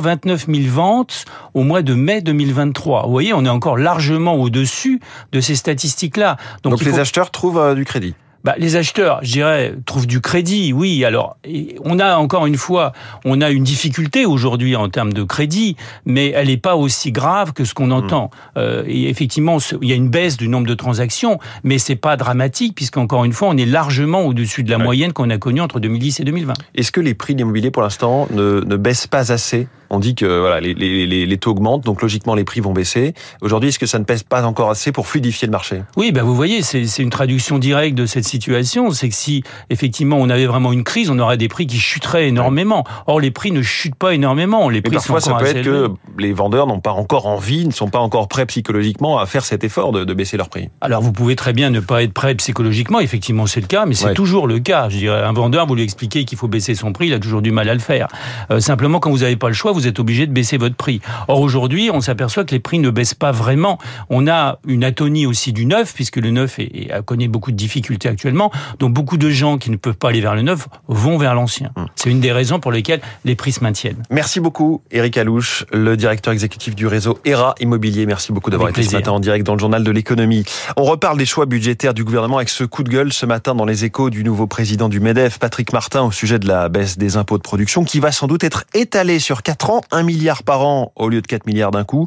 29 0.00 0.46
000 0.46 0.58
ventes 0.68 1.24
au 1.54 1.62
mois 1.62 1.82
de 1.82 1.94
mai 1.94 2.20
2023. 2.20 3.04
Vous 3.04 3.10
voyez, 3.10 3.32
on 3.32 3.44
est 3.44 3.50
encore 3.50 3.76
largement 3.76 4.34
au-dessus 4.34 4.83
de 5.32 5.40
ces 5.40 5.54
statistiques-là. 5.54 6.36
Donc, 6.62 6.72
Donc 6.72 6.84
les 6.84 6.92
faut... 6.92 6.98
acheteurs 6.98 7.30
trouvent 7.30 7.58
euh, 7.58 7.74
du 7.74 7.84
crédit 7.84 8.14
bah, 8.44 8.54
les 8.58 8.76
acheteurs, 8.76 9.20
je 9.22 9.32
dirais, 9.32 9.74
trouvent 9.86 10.06
du 10.06 10.20
crédit, 10.20 10.74
oui. 10.74 11.02
Alors, 11.04 11.38
on 11.82 11.98
a 11.98 12.16
encore 12.16 12.44
une 12.44 12.58
fois, 12.58 12.92
on 13.24 13.40
a 13.40 13.50
une 13.50 13.64
difficulté 13.64 14.26
aujourd'hui 14.26 14.76
en 14.76 14.90
termes 14.90 15.14
de 15.14 15.22
crédit, 15.22 15.76
mais 16.04 16.28
elle 16.28 16.48
n'est 16.48 16.58
pas 16.58 16.76
aussi 16.76 17.10
grave 17.10 17.54
que 17.54 17.64
ce 17.64 17.72
qu'on 17.72 17.90
entend. 17.90 18.26
Mmh. 18.26 18.58
Euh, 18.58 18.84
et 18.86 19.08
effectivement, 19.08 19.56
il 19.80 19.88
y 19.88 19.92
a 19.92 19.96
une 19.96 20.10
baisse 20.10 20.36
du 20.36 20.48
nombre 20.48 20.66
de 20.66 20.74
transactions, 20.74 21.38
mais 21.62 21.78
c'est 21.78 21.96
pas 21.96 22.18
dramatique 22.18 22.74
puisqu'encore 22.74 23.24
une 23.24 23.32
fois, 23.32 23.48
on 23.48 23.56
est 23.56 23.64
largement 23.64 24.26
au-dessus 24.26 24.62
de 24.62 24.70
la 24.70 24.76
ouais. 24.76 24.84
moyenne 24.84 25.14
qu'on 25.14 25.30
a 25.30 25.38
connue 25.38 25.62
entre 25.62 25.80
2010 25.80 26.20
et 26.20 26.24
2020. 26.24 26.52
Est-ce 26.74 26.92
que 26.92 27.00
les 27.00 27.14
prix 27.14 27.32
de 27.32 27.38
l'immobilier, 27.38 27.70
pour 27.70 27.82
l'instant, 27.82 28.28
ne, 28.30 28.60
ne 28.60 28.76
baissent 28.76 29.06
pas 29.06 29.32
assez 29.32 29.68
on 29.94 29.98
dit 29.98 30.14
que 30.14 30.40
voilà, 30.40 30.60
les, 30.60 30.74
les, 30.74 31.26
les, 31.26 31.38
taux 31.38 31.52
augmentent, 31.52 31.84
donc 31.84 32.02
logiquement 32.02 32.34
les 32.34 32.44
prix 32.44 32.60
vont 32.60 32.72
baisser. 32.72 33.14
Aujourd'hui, 33.40 33.68
est-ce 33.68 33.78
que 33.78 33.86
ça 33.86 33.98
ne 33.98 34.04
pèse 34.04 34.22
pas 34.22 34.44
encore 34.44 34.70
assez 34.70 34.92
pour 34.92 35.06
fluidifier 35.06 35.46
le 35.46 35.52
marché? 35.52 35.82
Oui, 35.96 36.12
ben 36.12 36.22
vous 36.22 36.34
voyez, 36.34 36.62
c'est 36.62 36.98
une 36.98 37.10
traduction 37.10 37.58
directe 37.58 37.96
de 37.96 38.06
cette 38.06 38.24
situation. 38.24 38.90
C'est 38.90 39.08
que 39.08 39.14
si 39.14 39.42
effectivement 39.70 40.16
on 40.16 40.28
avait 40.30 40.46
vraiment 40.46 40.72
une 40.72 40.84
crise, 40.84 41.10
on 41.10 41.18
aurait 41.18 41.36
des 41.36 41.48
prix 41.48 41.66
qui 41.66 41.78
chuteraient 41.78 42.28
énormément. 42.28 42.84
Or, 43.06 43.20
les 43.20 43.30
prix 43.30 43.52
ne 43.52 43.62
chutent 43.62 43.94
pas 43.94 44.14
énormément. 44.14 44.68
Les 44.68 44.78
Mais 44.78 44.82
prix 44.82 44.96
parfois, 44.96 45.20
sont 45.20 45.30
ça 45.30 45.36
peut 45.36 45.46
être 45.46 45.62
que 45.62 45.90
les 46.18 46.32
vendeurs 46.32 46.66
n'ont 46.66 46.80
pas 46.80 46.92
encore 46.92 47.26
envie, 47.26 47.66
ne 47.66 47.72
sont 47.72 47.88
pas 47.88 47.98
encore 47.98 48.28
prêts 48.28 48.46
psychologiquement 48.46 49.18
à 49.18 49.26
faire 49.26 49.44
cet 49.44 49.64
effort 49.64 49.92
de, 49.92 50.04
de, 50.04 50.14
baisser 50.14 50.36
leurs 50.36 50.48
prix. 50.48 50.70
Alors, 50.80 51.02
vous 51.02 51.12
pouvez 51.12 51.36
très 51.36 51.52
bien 51.52 51.70
ne 51.70 51.80
pas 51.80 52.02
être 52.02 52.12
prêt 52.12 52.34
psychologiquement. 52.34 53.00
Effectivement, 53.00 53.46
c'est 53.46 53.60
le 53.60 53.66
cas, 53.66 53.86
mais 53.86 53.94
c'est 53.94 54.06
ouais. 54.06 54.14
toujours 54.14 54.46
le 54.46 54.58
cas. 54.60 54.88
Je 54.88 54.98
dirais, 54.98 55.22
un 55.22 55.32
vendeur, 55.32 55.66
vous 55.66 55.74
lui 55.74 55.82
expliquez 55.82 56.24
qu'il 56.24 56.38
faut 56.38 56.48
baisser 56.48 56.74
son 56.74 56.92
prix, 56.92 57.08
il 57.08 57.14
a 57.14 57.18
toujours 57.18 57.42
du 57.42 57.50
mal 57.50 57.68
à 57.68 57.74
le 57.74 57.80
faire. 57.80 58.08
Euh, 58.50 58.60
simplement, 58.60 59.00
quand 59.00 59.10
vous 59.10 59.18
n'avez 59.18 59.36
pas 59.36 59.48
le 59.48 59.54
choix, 59.54 59.72
vous 59.72 59.83
êtes 59.86 59.98
obligé 59.98 60.26
de 60.26 60.32
baisser 60.32 60.56
votre 60.56 60.76
prix. 60.76 61.00
Or 61.28 61.40
aujourd'hui, 61.40 61.90
on 61.92 62.00
s'aperçoit 62.00 62.44
que 62.44 62.52
les 62.52 62.60
prix 62.60 62.78
ne 62.78 62.90
baissent 62.90 63.14
pas 63.14 63.32
vraiment. 63.32 63.78
On 64.10 64.26
a 64.26 64.58
une 64.66 64.84
atonie 64.84 65.26
aussi 65.26 65.52
du 65.52 65.66
neuf, 65.66 65.94
puisque 65.94 66.16
le 66.16 66.30
neuf 66.30 66.58
est, 66.58 66.64
est, 66.64 67.04
connaît 67.04 67.28
beaucoup 67.28 67.50
de 67.50 67.56
difficultés 67.56 68.08
actuellement. 68.08 68.50
Donc 68.78 68.92
beaucoup 68.92 69.16
de 69.16 69.30
gens 69.30 69.58
qui 69.58 69.70
ne 69.70 69.76
peuvent 69.76 69.96
pas 69.96 70.08
aller 70.08 70.20
vers 70.20 70.34
le 70.34 70.42
neuf 70.42 70.68
vont 70.88 71.18
vers 71.18 71.34
l'ancien. 71.34 71.70
Hum. 71.76 71.88
C'est 71.96 72.10
une 72.10 72.20
des 72.20 72.32
raisons 72.32 72.60
pour 72.60 72.72
lesquelles 72.72 73.00
les 73.24 73.34
prix 73.34 73.52
se 73.52 73.62
maintiennent. 73.62 74.02
Merci 74.10 74.40
beaucoup, 74.40 74.82
Eric 74.90 75.16
Alouche, 75.16 75.64
le 75.72 75.96
directeur 75.96 76.32
exécutif 76.32 76.74
du 76.74 76.86
réseau 76.86 77.18
ERA 77.24 77.54
Immobilier. 77.60 78.06
Merci 78.06 78.32
beaucoup 78.32 78.50
d'avoir 78.50 78.70
été 78.70 78.82
ce 78.82 78.92
matin 78.92 79.12
en 79.12 79.20
direct 79.20 79.46
dans 79.46 79.54
le 79.54 79.60
journal 79.60 79.84
de 79.84 79.90
l'économie. 79.90 80.44
On 80.76 80.84
reparle 80.84 81.18
des 81.18 81.26
choix 81.26 81.46
budgétaires 81.46 81.94
du 81.94 82.04
gouvernement 82.04 82.36
avec 82.36 82.48
ce 82.48 82.64
coup 82.64 82.82
de 82.82 82.88
gueule 82.88 83.12
ce 83.12 83.26
matin 83.26 83.54
dans 83.54 83.64
les 83.64 83.84
échos 83.84 84.10
du 84.10 84.24
nouveau 84.24 84.46
président 84.46 84.88
du 84.88 85.00
MEDEF, 85.00 85.38
Patrick 85.38 85.72
Martin, 85.72 86.02
au 86.02 86.10
sujet 86.12 86.38
de 86.38 86.46
la 86.46 86.68
baisse 86.68 86.98
des 86.98 87.16
impôts 87.16 87.38
de 87.38 87.42
production 87.42 87.84
qui 87.84 88.00
va 88.00 88.12
sans 88.12 88.26
doute 88.26 88.44
être 88.44 88.64
étalée 88.74 89.18
sur 89.18 89.42
4 89.42 89.70
ans, 89.70 89.73
1 89.90 90.02
milliard 90.02 90.42
par 90.42 90.64
an 90.64 90.92
au 90.96 91.08
lieu 91.08 91.20
de 91.20 91.26
4 91.26 91.46
milliards 91.46 91.70
d'un 91.70 91.84
coup. 91.84 92.06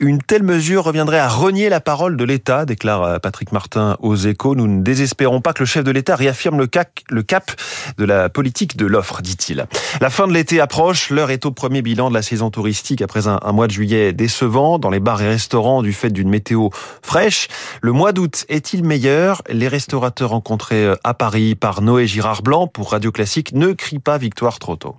Une 0.00 0.20
telle 0.22 0.42
mesure 0.42 0.84
reviendrait 0.84 1.18
à 1.18 1.28
renier 1.28 1.68
la 1.68 1.80
parole 1.80 2.16
de 2.16 2.24
l'État, 2.24 2.64
déclare 2.64 3.02
euh, 3.02 3.18
Patrick 3.18 3.52
Martin 3.52 3.96
aux 4.00 4.16
échos. 4.16 4.54
Nous 4.54 4.66
ne 4.66 4.82
désespérons 4.82 5.40
pas 5.40 5.52
que 5.52 5.62
le 5.62 5.66
chef 5.66 5.84
de 5.84 5.90
l'État 5.90 6.16
réaffirme 6.16 6.58
le 6.58 6.66
cap, 6.66 7.50
de 7.98 8.04
la 8.04 8.28
politique 8.28 8.76
de 8.76 8.86
l'offre, 8.86 9.22
dit-il. 9.22 9.66
La 10.00 10.10
fin 10.10 10.26
de 10.26 10.32
l'été 10.32 10.60
approche, 10.60 11.10
l'heure 11.10 11.30
est 11.30 11.46
au 11.46 11.50
premier 11.50 11.82
bilan 11.82 12.10
de 12.10 12.14
la 12.14 12.22
saison 12.22 12.50
touristique 12.50 13.02
après 13.02 13.28
un, 13.28 13.38
un 13.42 13.52
mois 13.52 13.66
de 13.66 13.72
juillet 13.72 14.12
décevant 14.12 14.78
dans 14.78 14.90
les 14.90 15.00
bars 15.00 15.22
et 15.22 15.28
restaurants 15.28 15.82
du 15.82 15.92
fait 15.92 16.10
d'une 16.10 16.28
météo 16.28 16.68
fraîche. 17.02 17.48
Le 17.80 17.92
mois 17.92 18.12
d'août 18.12 18.44
est-il 18.48 18.84
meilleur? 18.84 19.42
Les 19.48 19.68
restaurateurs 19.68 20.30
rencontrés 20.30 20.84
euh, 20.84 20.96
à 21.04 21.14
Paris 21.14 21.54
par 21.54 21.82
Noé 21.82 22.06
Girard 22.06 22.42
Blanc 22.42 22.66
pour 22.66 22.90
Radio 22.90 23.12
Classique 23.12 23.52
ne 23.52 23.72
crient 23.72 23.98
pas 23.98 24.18
victoire 24.18 24.58
trop 24.58 24.76
tôt. 24.76 24.96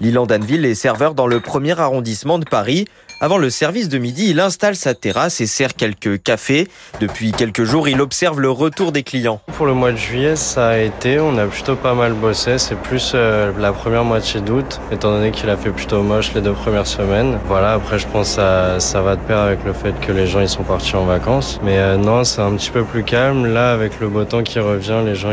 Lilan 0.00 0.26
Danville 0.26 0.64
est 0.64 0.76
serveur 0.76 1.14
dans 1.14 1.26
le 1.26 1.40
premier 1.40 1.78
arrondissement 1.78 2.38
de 2.38 2.44
Paris. 2.44 2.86
Avant 3.20 3.38
le 3.38 3.50
service 3.50 3.88
de 3.88 3.98
midi, 3.98 4.30
il 4.30 4.38
installe 4.38 4.76
sa 4.76 4.94
terrasse 4.94 5.40
et 5.40 5.48
sert 5.48 5.74
quelques 5.74 6.22
cafés. 6.22 6.68
Depuis 7.00 7.32
quelques 7.32 7.64
jours, 7.64 7.88
il 7.88 8.00
observe 8.00 8.38
le 8.38 8.48
retour 8.48 8.92
des 8.92 9.02
clients. 9.02 9.40
Pour 9.56 9.66
le 9.66 9.74
mois 9.74 9.90
de 9.90 9.96
juillet, 9.96 10.36
ça 10.36 10.68
a 10.68 10.78
été, 10.78 11.18
on 11.18 11.36
a 11.36 11.46
plutôt 11.46 11.74
pas 11.74 11.94
mal 11.94 12.12
bossé. 12.12 12.58
C'est 12.58 12.76
plus 12.76 13.10
euh, 13.16 13.50
la 13.58 13.72
première 13.72 14.04
moitié 14.04 14.40
d'août, 14.40 14.80
étant 14.92 15.10
donné 15.10 15.32
qu'il 15.32 15.50
a 15.50 15.56
fait 15.56 15.70
plutôt 15.70 16.00
moche 16.04 16.32
les 16.32 16.40
deux 16.40 16.52
premières 16.52 16.86
semaines. 16.86 17.40
Voilà, 17.48 17.72
après 17.72 17.98
je 17.98 18.06
pense 18.06 18.36
que 18.36 18.78
ça, 18.78 19.02
va 19.02 19.16
de 19.16 19.20
pair 19.22 19.38
avec 19.38 19.64
le 19.64 19.72
fait 19.72 19.98
que 20.00 20.12
les 20.12 20.28
gens 20.28 20.40
ils 20.40 20.48
sont 20.48 20.62
partis 20.62 20.94
en 20.94 21.04
vacances. 21.04 21.58
Mais 21.64 21.78
euh, 21.78 21.96
non, 21.96 22.22
c'est 22.22 22.40
un 22.40 22.54
petit 22.54 22.70
peu 22.70 22.84
plus 22.84 23.02
calme. 23.02 23.52
Là, 23.52 23.72
avec 23.72 23.98
le 23.98 24.06
beau 24.06 24.22
temps 24.26 24.44
qui 24.44 24.60
revient, 24.60 25.02
les 25.04 25.16
gens 25.16 25.32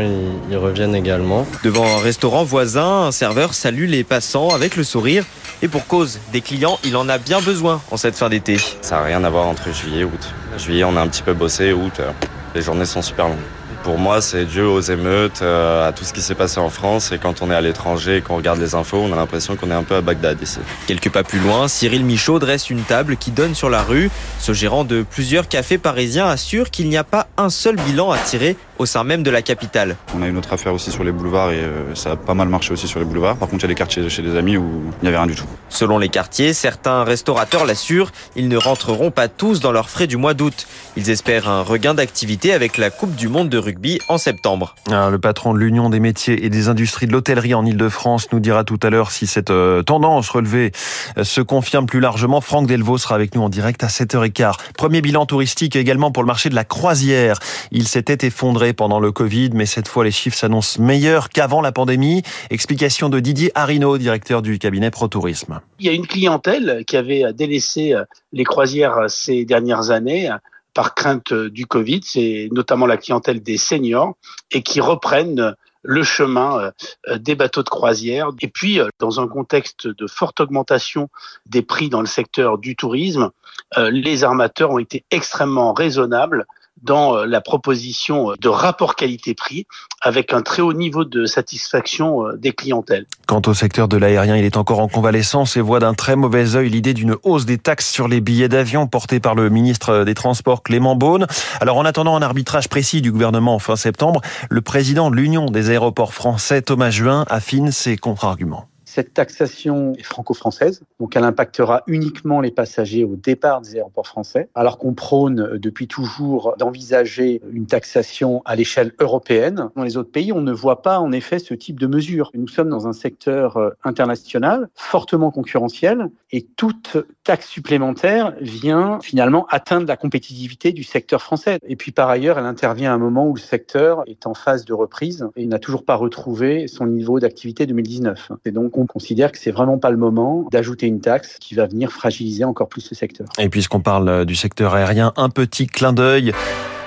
ils 0.50 0.56
reviennent 0.56 0.96
également. 0.96 1.46
Devant 1.62 1.86
un 1.86 2.00
restaurant 2.00 2.42
voisin, 2.42 3.04
un 3.04 3.12
serveur 3.12 3.54
salue 3.54 3.86
les 3.86 4.02
passants 4.02 4.48
avec 4.48 4.74
le 4.74 4.82
sourire. 4.82 5.24
Et 5.62 5.68
pour 5.68 5.86
cause, 5.86 6.18
des 6.32 6.40
clients, 6.40 6.80
il 6.84 6.96
en 6.96 7.08
a 7.08 7.18
bien 7.18 7.40
besoin 7.40 7.75
en 7.90 7.96
cette 7.96 8.16
fin 8.16 8.28
d'été. 8.28 8.58
Ça 8.80 8.96
n'a 8.96 9.02
rien 9.02 9.24
à 9.24 9.30
voir 9.30 9.46
entre 9.46 9.72
juillet 9.72 10.00
et 10.00 10.04
août. 10.04 10.34
Juillet, 10.58 10.84
on 10.84 10.96
a 10.96 11.00
un 11.00 11.08
petit 11.08 11.22
peu 11.22 11.34
bossé, 11.34 11.72
août, 11.72 11.94
euh, 12.00 12.10
les 12.54 12.62
journées 12.62 12.86
sont 12.86 13.02
super 13.02 13.28
longues. 13.28 13.36
Pour 13.82 13.98
moi, 13.98 14.20
c'est 14.20 14.46
dû 14.46 14.62
aux 14.62 14.80
émeutes, 14.80 15.42
euh, 15.42 15.86
à 15.88 15.92
tout 15.92 16.02
ce 16.02 16.12
qui 16.12 16.20
s'est 16.20 16.34
passé 16.34 16.58
en 16.58 16.70
France. 16.70 17.12
Et 17.12 17.18
quand 17.18 17.40
on 17.40 17.52
est 17.52 17.54
à 17.54 17.60
l'étranger 17.60 18.16
et 18.16 18.20
qu'on 18.20 18.36
regarde 18.36 18.58
les 18.58 18.74
infos, 18.74 18.96
on 18.96 19.12
a 19.12 19.16
l'impression 19.16 19.54
qu'on 19.54 19.70
est 19.70 19.74
un 19.74 19.84
peu 19.84 19.94
à 19.94 20.00
Bagdad 20.00 20.42
ici. 20.42 20.58
Quelques 20.88 21.10
pas 21.10 21.22
plus 21.22 21.38
loin, 21.38 21.68
Cyril 21.68 22.04
Michaud 22.04 22.40
dresse 22.40 22.68
une 22.68 22.82
table 22.82 23.16
qui 23.16 23.30
donne 23.30 23.54
sur 23.54 23.70
la 23.70 23.82
rue. 23.82 24.10
Ce 24.40 24.52
gérant 24.52 24.82
de 24.82 25.02
plusieurs 25.02 25.46
cafés 25.46 25.78
parisiens 25.78 26.26
assure 26.26 26.70
qu'il 26.70 26.88
n'y 26.88 26.96
a 26.96 27.04
pas 27.04 27.28
un 27.36 27.48
seul 27.48 27.76
bilan 27.76 28.10
à 28.10 28.18
tirer 28.18 28.56
au 28.78 28.86
sein 28.86 29.04
même 29.04 29.22
de 29.22 29.30
la 29.30 29.42
capitale. 29.42 29.96
On 30.16 30.22
a 30.22 30.26
une 30.26 30.36
autre 30.36 30.52
affaire 30.52 30.74
aussi 30.74 30.90
sur 30.90 31.04
les 31.04 31.12
boulevards 31.12 31.50
et 31.50 31.60
euh, 31.60 31.94
ça 31.94 32.12
a 32.12 32.16
pas 32.16 32.34
mal 32.34 32.48
marché 32.48 32.72
aussi 32.72 32.88
sur 32.88 32.98
les 32.98 33.04
boulevards. 33.04 33.36
Par 33.36 33.48
contre, 33.48 33.64
il 33.64 33.68
y 33.68 33.70
a 33.70 33.74
des 33.74 33.74
quartiers 33.74 34.08
chez 34.08 34.22
des 34.22 34.36
amis 34.36 34.56
où 34.56 34.82
il 35.00 35.02
n'y 35.02 35.08
avait 35.08 35.16
rien 35.16 35.26
du 35.26 35.34
tout. 35.34 35.46
Selon 35.68 35.98
les 35.98 36.08
quartiers, 36.08 36.52
certains 36.52 37.04
restaurateurs 37.04 37.66
l'assurent, 37.66 38.12
ils 38.34 38.48
ne 38.48 38.56
rentreront 38.56 39.10
pas 39.10 39.28
tous 39.28 39.60
dans 39.60 39.72
leurs 39.72 39.90
frais 39.90 40.06
du 40.06 40.16
mois 40.16 40.34
d'août. 40.34 40.66
Ils 40.96 41.10
espèrent 41.10 41.48
un 41.48 41.62
regain 41.62 41.94
d'activité 41.94 42.52
avec 42.52 42.78
la 42.78 42.90
Coupe 42.90 43.14
du 43.14 43.28
Monde 43.28 43.48
de 43.48 43.58
rugby 43.58 44.00
en 44.08 44.18
septembre. 44.18 44.74
Ah, 44.90 45.10
le 45.10 45.18
patron 45.18 45.54
de 45.54 45.58
l'Union 45.58 45.90
des 45.90 46.00
métiers 46.00 46.44
et 46.44 46.50
des 46.50 46.68
industries 46.68 47.06
de 47.06 47.12
l'hôtellerie 47.12 47.54
en 47.54 47.64
Ile-de-France 47.64 48.28
nous 48.32 48.40
dira 48.40 48.64
tout 48.64 48.78
à 48.82 48.90
l'heure 48.90 49.10
si 49.10 49.26
cette 49.26 49.50
euh, 49.50 49.82
tendance 49.82 50.28
relevée 50.30 50.72
euh, 51.18 51.24
se 51.24 51.40
confirme 51.40 51.86
plus 51.86 52.00
largement. 52.00 52.40
Franck 52.40 52.66
Delvaux 52.66 52.98
sera 52.98 53.14
avec 53.14 53.34
nous 53.34 53.42
en 53.42 53.48
direct 53.48 53.82
à 53.84 53.88
7h15. 53.88 54.54
Premier 54.76 55.00
bilan 55.00 55.26
touristique 55.26 55.76
également 55.76 56.10
pour 56.10 56.22
le 56.22 56.26
marché 56.26 56.48
de 56.48 56.54
la 56.54 56.64
croisière. 56.64 57.38
Il 57.70 57.88
s'était 57.88 58.26
effondré 58.26 58.65
pendant 58.72 59.00
le 59.00 59.12
Covid, 59.12 59.50
mais 59.54 59.66
cette 59.66 59.88
fois 59.88 60.04
les 60.04 60.10
chiffres 60.10 60.36
s'annoncent 60.36 60.80
meilleurs 60.80 61.28
qu'avant 61.28 61.60
la 61.60 61.72
pandémie. 61.72 62.22
Explication 62.50 63.08
de 63.08 63.20
Didier 63.20 63.52
Arino, 63.54 63.98
directeur 63.98 64.42
du 64.42 64.58
cabinet 64.58 64.90
ProTourisme. 64.90 65.60
Il 65.78 65.86
y 65.86 65.88
a 65.88 65.92
une 65.92 66.06
clientèle 66.06 66.84
qui 66.86 66.96
avait 66.96 67.32
délaissé 67.32 67.94
les 68.32 68.44
croisières 68.44 69.08
ces 69.08 69.44
dernières 69.44 69.90
années 69.90 70.30
par 70.74 70.94
crainte 70.94 71.32
du 71.32 71.66
Covid, 71.66 72.00
c'est 72.04 72.48
notamment 72.52 72.86
la 72.86 72.98
clientèle 72.98 73.42
des 73.42 73.56
seniors 73.56 74.14
et 74.50 74.62
qui 74.62 74.80
reprennent 74.80 75.54
le 75.82 76.02
chemin 76.02 76.72
des 77.16 77.34
bateaux 77.34 77.62
de 77.62 77.68
croisière. 77.68 78.30
Et 78.42 78.48
puis, 78.48 78.80
dans 78.98 79.20
un 79.20 79.28
contexte 79.28 79.86
de 79.86 80.06
forte 80.06 80.40
augmentation 80.40 81.08
des 81.46 81.62
prix 81.62 81.88
dans 81.88 82.00
le 82.00 82.06
secteur 82.06 82.58
du 82.58 82.76
tourisme, 82.76 83.30
les 83.76 84.24
armateurs 84.24 84.70
ont 84.70 84.78
été 84.78 85.04
extrêmement 85.10 85.72
raisonnables 85.72 86.44
dans 86.82 87.16
euh, 87.16 87.26
la 87.26 87.40
proposition 87.40 88.32
euh, 88.32 88.34
de 88.40 88.48
rapport 88.48 88.96
qualité-prix 88.96 89.66
avec 90.02 90.32
un 90.32 90.42
très 90.42 90.62
haut 90.62 90.72
niveau 90.72 91.04
de 91.04 91.26
satisfaction 91.26 92.26
euh, 92.26 92.36
des 92.36 92.52
clientèles. 92.52 93.06
Quant 93.26 93.42
au 93.46 93.54
secteur 93.54 93.88
de 93.88 93.96
l'aérien, 93.96 94.36
il 94.36 94.44
est 94.44 94.56
encore 94.56 94.80
en 94.80 94.88
convalescence 94.88 95.56
et 95.56 95.60
voit 95.60 95.80
d'un 95.80 95.94
très 95.94 96.16
mauvais 96.16 96.54
œil 96.56 96.68
l'idée 96.68 96.94
d'une 96.94 97.16
hausse 97.22 97.46
des 97.46 97.58
taxes 97.58 97.90
sur 97.90 98.08
les 98.08 98.20
billets 98.20 98.48
d'avion 98.48 98.86
portée 98.86 99.20
par 99.20 99.34
le 99.34 99.50
ministre 99.50 100.04
des 100.04 100.14
Transports 100.14 100.62
Clément 100.62 100.96
Beaune. 100.96 101.26
Alors 101.60 101.76
en 101.78 101.84
attendant 101.84 102.16
un 102.16 102.22
arbitrage 102.22 102.68
précis 102.68 103.02
du 103.02 103.12
gouvernement 103.12 103.58
fin 103.58 103.76
septembre, 103.76 104.20
le 104.50 104.60
président 104.60 105.10
de 105.10 105.16
l'Union 105.16 105.46
des 105.46 105.70
aéroports 105.70 106.14
français, 106.14 106.62
Thomas 106.62 106.90
Juin, 106.90 107.24
affine 107.28 107.72
ses 107.72 107.96
contre-arguments. 107.96 108.68
Cette 108.96 109.12
taxation 109.12 109.92
est 109.98 110.02
franco-française, 110.02 110.80
donc 111.00 111.16
elle 111.16 111.24
impactera 111.24 111.82
uniquement 111.86 112.40
les 112.40 112.50
passagers 112.50 113.04
au 113.04 113.14
départ 113.14 113.60
des 113.60 113.74
aéroports 113.74 114.06
français, 114.06 114.48
alors 114.54 114.78
qu'on 114.78 114.94
prône 114.94 115.40
euh, 115.40 115.58
depuis 115.58 115.86
toujours 115.86 116.54
d'envisager 116.58 117.42
une 117.52 117.66
taxation 117.66 118.40
à 118.46 118.56
l'échelle 118.56 118.94
européenne. 118.98 119.68
Dans 119.76 119.82
les 119.82 119.98
autres 119.98 120.10
pays, 120.10 120.32
on 120.32 120.40
ne 120.40 120.50
voit 120.50 120.80
pas 120.80 120.98
en 120.98 121.12
effet 121.12 121.38
ce 121.38 121.52
type 121.52 121.78
de 121.78 121.86
mesure. 121.86 122.30
Nous 122.32 122.48
sommes 122.48 122.70
dans 122.70 122.88
un 122.88 122.94
secteur 122.94 123.58
euh, 123.58 123.68
international 123.84 124.70
fortement 124.74 125.30
concurrentiel 125.30 126.08
et 126.32 126.46
toute 126.56 126.96
taxe 127.22 127.48
supplémentaire 127.48 128.34
vient 128.40 128.98
finalement 129.02 129.46
atteindre 129.50 129.86
la 129.86 129.98
compétitivité 129.98 130.72
du 130.72 130.84
secteur 130.84 131.20
français. 131.20 131.58
Et 131.68 131.76
puis 131.76 131.92
par 131.92 132.08
ailleurs, 132.08 132.38
elle 132.38 132.46
intervient 132.46 132.92
à 132.92 132.94
un 132.94 132.98
moment 132.98 133.28
où 133.28 133.34
le 133.34 133.40
secteur 133.40 134.04
est 134.06 134.26
en 134.26 134.32
phase 134.32 134.64
de 134.64 134.72
reprise 134.72 135.28
et 135.36 135.44
n'a 135.44 135.58
toujours 135.58 135.84
pas 135.84 135.96
retrouvé 135.96 136.66
son 136.66 136.86
niveau 136.86 137.20
d'activité 137.20 137.66
2019. 137.66 138.32
Et 138.46 138.52
donc 138.52 138.78
on 138.78 138.85
on 138.86 138.92
considère 138.92 139.32
que 139.32 139.38
c'est 139.38 139.50
vraiment 139.50 139.78
pas 139.78 139.90
le 139.90 139.96
moment 139.96 140.46
d'ajouter 140.52 140.86
une 140.86 141.00
taxe 141.00 141.38
qui 141.40 141.56
va 141.56 141.66
venir 141.66 141.90
fragiliser 141.90 142.44
encore 142.44 142.68
plus 142.68 142.82
ce 142.82 142.94
secteur. 142.94 143.26
Et 143.36 143.48
puisqu'on 143.48 143.80
parle 143.80 144.08
euh, 144.08 144.24
du 144.24 144.36
secteur 144.36 144.74
aérien, 144.74 145.12
un 145.16 145.28
petit 145.28 145.66
clin 145.66 145.92
d'œil. 145.92 146.32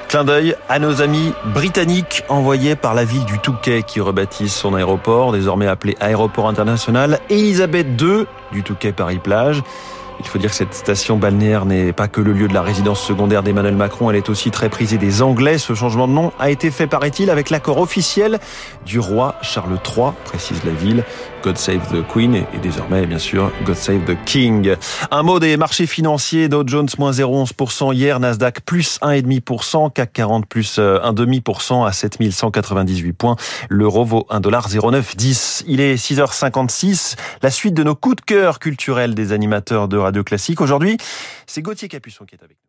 Clin 0.08 0.24
d'œil 0.24 0.56
à 0.70 0.79
nos 0.79 1.01
amis 1.01 1.34
britanniques 1.53 2.24
envoyés 2.29 2.77
par 2.77 2.94
la 2.94 3.03
ville 3.03 3.25
du 3.25 3.38
Touquet 3.39 3.84
qui 3.86 4.00
rebaptise 4.00 4.53
son 4.53 4.75
aéroport, 4.75 5.34
désormais 5.34 5.68
appelé 5.68 5.98
Aéroport 6.00 6.48
International 6.48 7.20
Elisabeth 7.29 7.88
II 8.01 8.25
du 8.53 8.63
Touquet 8.63 8.94
Paris-Plage. 8.94 9.62
Il 10.19 10.27
faut 10.27 10.38
dire 10.38 10.49
que 10.49 10.55
cette 10.55 10.73
station 10.73 11.17
balnéaire 11.17 11.65
n'est 11.65 11.93
pas 11.93 12.07
que 12.07 12.21
le 12.21 12.33
lieu 12.33 12.47
de 12.47 12.53
la 12.53 12.61
résidence 12.61 13.01
secondaire 13.01 13.43
d'Emmanuel 13.43 13.75
Macron, 13.75 14.09
elle 14.09 14.17
est 14.17 14.29
aussi 14.29 14.51
très 14.51 14.69
prisée 14.69 14.97
des 14.97 15.21
Anglais. 15.21 15.57
Ce 15.57 15.73
changement 15.73 16.07
de 16.07 16.13
nom 16.13 16.31
a 16.39 16.49
été 16.49 16.71
fait, 16.71 16.88
paraît-il, 16.88 17.29
avec 17.29 17.49
l'accord 17.49 17.79
officiel 17.79 18.39
du 18.85 18.99
roi 18.99 19.35
Charles 19.41 19.79
III, 19.85 20.11
précise 20.25 20.63
la 20.65 20.71
ville. 20.71 21.03
God 21.43 21.57
Save 21.57 21.88
the 21.93 22.05
Queen 22.05 22.35
et 22.35 22.45
désormais, 22.61 23.05
bien 23.05 23.19
sûr, 23.19 23.51
God 23.65 23.75
Save 23.75 24.03
the 24.05 24.17
King. 24.25 24.75
Un 25.09 25.23
mot 25.23 25.39
des 25.39 25.55
marchés 25.57 25.88
financiers. 25.88 26.49
Dow 26.49 26.63
Jones, 26.65 26.89
moins 26.97 27.11
0,11% 27.11 27.93
hier. 27.93 28.19
Nasdaq, 28.19 28.61
plus 28.61 28.99
1,5%. 29.01 29.91
CAC 29.93 30.11
40, 30.13 30.45
plus 30.45 30.79
1,5% 30.79 31.83
euh, 31.83 31.85
à 31.85 31.91
7198 31.93 33.13
points. 33.13 33.35
L'euro 33.69 34.03
vaut 34.03 34.27
1,0910. 34.29 35.63
Il 35.67 35.79
est 35.79 35.95
6h56. 35.95 37.15
La 37.41 37.51
suite 37.51 37.73
de 37.73 37.83
nos 37.83 37.95
coups 37.95 38.17
de 38.17 38.21
cœur 38.21 38.59
culturels 38.59 39.15
des 39.15 39.31
animateurs 39.31 39.88
de 39.88 39.97
Radio 40.09 40.23
Classique. 40.23 40.59
Aujourd'hui, 40.59 40.97
c'est 41.45 41.61
Gauthier 41.61 41.87
Capuçon 41.87 42.25
qui 42.25 42.33
est 42.33 42.43
avec 42.43 42.57
nous. 42.57 42.68